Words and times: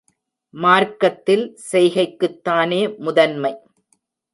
மார்க்கத்தில் 0.53 1.45
செய்கைக்குத்தானே 1.71 2.81
முதன்மை. 2.99 3.53